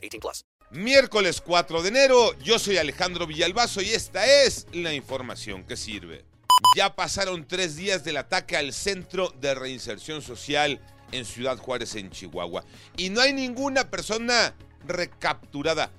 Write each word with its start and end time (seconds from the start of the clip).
18 0.00 0.20
plus. 0.20 0.44
Miércoles 0.70 1.40
4 1.40 1.82
de 1.82 1.88
enero, 1.88 2.38
yo 2.38 2.58
soy 2.58 2.78
Alejandro 2.78 3.26
Villalbazo 3.26 3.82
y 3.82 3.90
esta 3.90 4.24
es 4.44 4.66
la 4.72 4.94
información 4.94 5.64
que 5.64 5.76
sirve. 5.76 6.24
Ya 6.76 6.94
pasaron 6.94 7.46
tres 7.48 7.74
días 7.74 8.04
del 8.04 8.16
ataque 8.16 8.56
al 8.56 8.72
Centro 8.72 9.34
de 9.40 9.54
Reinserción 9.54 10.22
Social 10.22 10.80
en 11.10 11.24
Ciudad 11.24 11.58
Juárez, 11.58 11.96
en 11.96 12.10
Chihuahua. 12.10 12.64
Y 12.96 13.10
no 13.10 13.20
hay 13.20 13.32
ninguna 13.32 13.90
persona 13.90 14.54
recapturada 14.86 15.90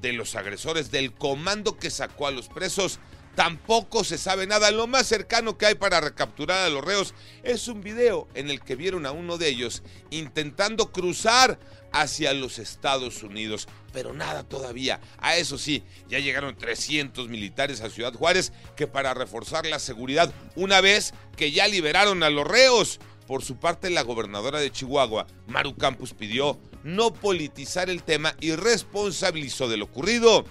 de 0.00 0.12
los 0.12 0.34
agresores 0.34 0.90
del 0.90 1.12
comando 1.12 1.78
que 1.78 1.90
sacó 1.90 2.26
a 2.26 2.32
los 2.32 2.48
presos 2.48 2.98
Tampoco 3.36 4.02
se 4.02 4.16
sabe 4.16 4.46
nada. 4.46 4.70
Lo 4.70 4.86
más 4.86 5.06
cercano 5.06 5.58
que 5.58 5.66
hay 5.66 5.74
para 5.74 6.00
recapturar 6.00 6.66
a 6.66 6.70
los 6.70 6.82
reos 6.82 7.14
es 7.42 7.68
un 7.68 7.82
video 7.82 8.26
en 8.34 8.48
el 8.48 8.62
que 8.62 8.76
vieron 8.76 9.04
a 9.04 9.12
uno 9.12 9.36
de 9.36 9.48
ellos 9.48 9.82
intentando 10.08 10.90
cruzar 10.90 11.58
hacia 11.92 12.32
los 12.32 12.58
Estados 12.58 13.22
Unidos. 13.22 13.68
Pero 13.92 14.14
nada 14.14 14.42
todavía. 14.42 15.00
A 15.18 15.36
eso 15.36 15.58
sí, 15.58 15.82
ya 16.08 16.18
llegaron 16.18 16.56
300 16.56 17.28
militares 17.28 17.82
a 17.82 17.90
Ciudad 17.90 18.14
Juárez 18.14 18.54
que 18.74 18.86
para 18.86 19.12
reforzar 19.12 19.66
la 19.66 19.80
seguridad, 19.80 20.32
una 20.54 20.80
vez 20.80 21.12
que 21.36 21.52
ya 21.52 21.68
liberaron 21.68 22.22
a 22.22 22.30
los 22.30 22.46
reos. 22.46 23.00
Por 23.26 23.42
su 23.42 23.56
parte, 23.56 23.90
la 23.90 24.02
gobernadora 24.02 24.60
de 24.60 24.70
Chihuahua, 24.70 25.26
Maru 25.46 25.76
Campos, 25.76 26.14
pidió 26.14 26.58
no 26.84 27.12
politizar 27.12 27.90
el 27.90 28.02
tema 28.02 28.34
y 28.40 28.52
responsabilizó 28.52 29.68
de 29.68 29.76
lo 29.76 29.86
ocurrido 29.86 30.46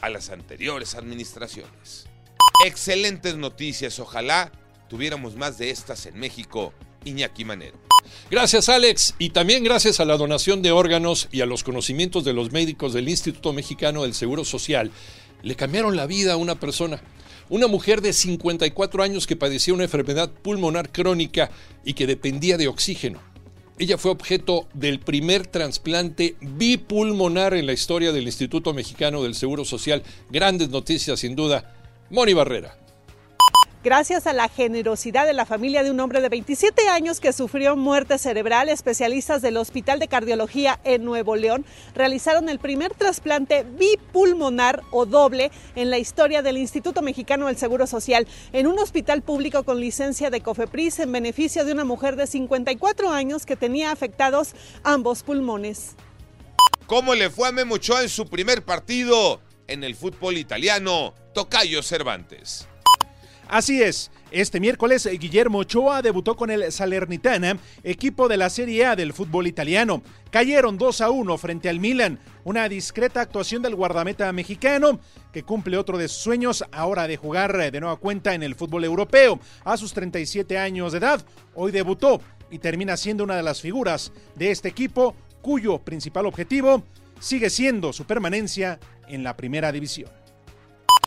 a 0.00 0.10
las 0.10 0.30
anteriores 0.30 0.94
administraciones. 0.94 2.06
Excelentes 2.64 3.36
noticias, 3.36 3.98
ojalá 3.98 4.52
tuviéramos 4.88 5.36
más 5.36 5.58
de 5.58 5.70
estas 5.70 6.06
en 6.06 6.18
México. 6.18 6.72
Iñaki 7.04 7.44
Manero. 7.44 7.78
Gracias 8.30 8.68
Alex 8.68 9.14
y 9.18 9.30
también 9.30 9.64
gracias 9.64 10.00
a 10.00 10.04
la 10.04 10.16
donación 10.16 10.62
de 10.62 10.72
órganos 10.72 11.28
y 11.32 11.40
a 11.40 11.46
los 11.46 11.64
conocimientos 11.64 12.24
de 12.24 12.32
los 12.32 12.52
médicos 12.52 12.92
del 12.92 13.08
Instituto 13.08 13.52
Mexicano 13.52 14.02
del 14.02 14.14
Seguro 14.14 14.44
Social, 14.44 14.90
le 15.42 15.54
cambiaron 15.54 15.96
la 15.96 16.06
vida 16.06 16.32
a 16.32 16.36
una 16.36 16.58
persona. 16.58 17.00
Una 17.48 17.68
mujer 17.68 18.00
de 18.00 18.12
54 18.12 19.02
años 19.04 19.26
que 19.26 19.36
padecía 19.36 19.74
una 19.74 19.84
enfermedad 19.84 20.30
pulmonar 20.30 20.90
crónica 20.90 21.50
y 21.84 21.94
que 21.94 22.08
dependía 22.08 22.56
de 22.56 22.66
oxígeno. 22.66 23.20
Ella 23.78 23.98
fue 23.98 24.10
objeto 24.10 24.66
del 24.72 25.00
primer 25.00 25.46
trasplante 25.46 26.36
bipulmonar 26.40 27.52
en 27.52 27.66
la 27.66 27.74
historia 27.74 28.10
del 28.10 28.24
Instituto 28.24 28.72
Mexicano 28.72 29.22
del 29.22 29.34
Seguro 29.34 29.66
Social. 29.66 30.02
Grandes 30.30 30.70
noticias, 30.70 31.20
sin 31.20 31.36
duda. 31.36 31.74
Moni 32.08 32.32
Barrera. 32.32 32.85
Gracias 33.86 34.26
a 34.26 34.32
la 34.32 34.48
generosidad 34.48 35.26
de 35.26 35.32
la 35.32 35.46
familia 35.46 35.84
de 35.84 35.92
un 35.92 36.00
hombre 36.00 36.20
de 36.20 36.28
27 36.28 36.88
años 36.88 37.20
que 37.20 37.32
sufrió 37.32 37.76
muerte 37.76 38.18
cerebral, 38.18 38.68
especialistas 38.68 39.42
del 39.42 39.56
Hospital 39.56 40.00
de 40.00 40.08
Cardiología 40.08 40.80
en 40.82 41.04
Nuevo 41.04 41.36
León 41.36 41.64
realizaron 41.94 42.48
el 42.48 42.58
primer 42.58 42.94
trasplante 42.94 43.62
bipulmonar 43.62 44.82
o 44.90 45.06
doble 45.06 45.52
en 45.76 45.90
la 45.90 45.98
historia 45.98 46.42
del 46.42 46.56
Instituto 46.56 47.00
Mexicano 47.00 47.46
del 47.46 47.58
Seguro 47.58 47.86
Social 47.86 48.26
en 48.52 48.66
un 48.66 48.76
hospital 48.80 49.22
público 49.22 49.62
con 49.62 49.78
licencia 49.78 50.30
de 50.30 50.40
Cofepris 50.40 50.98
en 50.98 51.12
beneficio 51.12 51.64
de 51.64 51.70
una 51.70 51.84
mujer 51.84 52.16
de 52.16 52.26
54 52.26 53.10
años 53.10 53.46
que 53.46 53.54
tenía 53.54 53.92
afectados 53.92 54.56
ambos 54.82 55.22
pulmones. 55.22 55.94
¿Cómo 56.88 57.14
le 57.14 57.30
fue 57.30 57.50
a 57.50 57.52
Memo 57.52 57.76
en 57.76 58.08
su 58.08 58.26
primer 58.26 58.64
partido 58.64 59.40
en 59.68 59.84
el 59.84 59.94
fútbol 59.94 60.38
italiano? 60.38 61.14
Tocayo 61.32 61.84
Cervantes. 61.84 62.66
Así 63.48 63.80
es, 63.80 64.10
este 64.32 64.58
miércoles 64.58 65.08
Guillermo 65.20 65.58
Ochoa 65.58 66.02
debutó 66.02 66.34
con 66.34 66.50
el 66.50 66.72
Salernitana, 66.72 67.58
equipo 67.84 68.26
de 68.26 68.36
la 68.36 68.50
Serie 68.50 68.86
A 68.86 68.96
del 68.96 69.12
fútbol 69.12 69.46
italiano. 69.46 70.02
Cayeron 70.30 70.76
2 70.76 71.00
a 71.00 71.10
1 71.10 71.38
frente 71.38 71.68
al 71.68 71.78
Milan, 71.78 72.18
una 72.42 72.68
discreta 72.68 73.20
actuación 73.20 73.62
del 73.62 73.76
guardameta 73.76 74.32
mexicano 74.32 74.98
que 75.32 75.44
cumple 75.44 75.76
otro 75.76 75.96
de 75.96 76.08
sus 76.08 76.22
sueños 76.22 76.64
ahora 76.72 77.06
de 77.06 77.16
jugar 77.16 77.56
de 77.56 77.80
nueva 77.80 77.96
cuenta 77.98 78.34
en 78.34 78.42
el 78.42 78.56
fútbol 78.56 78.84
europeo. 78.84 79.38
A 79.64 79.76
sus 79.76 79.92
37 79.92 80.58
años 80.58 80.90
de 80.90 80.98
edad, 80.98 81.24
hoy 81.54 81.70
debutó 81.70 82.20
y 82.50 82.58
termina 82.58 82.96
siendo 82.96 83.22
una 83.22 83.36
de 83.36 83.44
las 83.44 83.60
figuras 83.60 84.12
de 84.34 84.50
este 84.50 84.68
equipo 84.68 85.14
cuyo 85.40 85.78
principal 85.78 86.26
objetivo 86.26 86.82
sigue 87.20 87.48
siendo 87.48 87.92
su 87.92 88.06
permanencia 88.06 88.80
en 89.06 89.22
la 89.22 89.36
primera 89.36 89.70
división. 89.70 90.10